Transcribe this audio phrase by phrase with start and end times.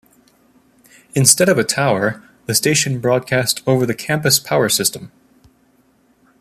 [1.13, 5.11] Instead of a tower, the station broadcast over the campus power system.